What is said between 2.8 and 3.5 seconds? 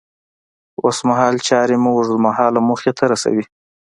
ته رسوي.